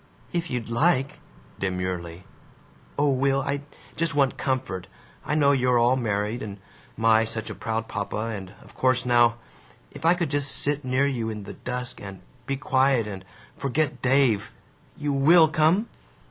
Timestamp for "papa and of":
7.87-8.73